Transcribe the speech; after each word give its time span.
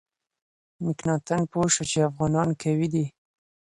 مکناتن 0.83 1.41
پوه 1.51 1.67
شو 1.75 1.83
چې 1.91 2.07
افغانان 2.09 2.49
قوي 2.61 2.87
دي. 2.93 3.05